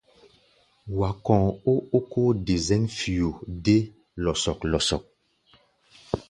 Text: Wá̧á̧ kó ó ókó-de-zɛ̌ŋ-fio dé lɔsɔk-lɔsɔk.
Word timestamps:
Wá̧á̧ 0.97 1.15
kó 1.25 1.35
ó 1.71 1.73
ókó-de-zɛ̌ŋ-fio 1.97 3.29
dé 3.63 3.77
lɔsɔk-lɔsɔk. 4.23 5.03